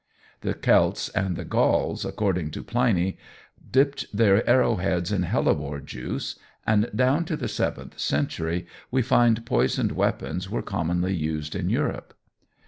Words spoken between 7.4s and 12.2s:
seventh century we find poisoned weapons were commonly used in Europe.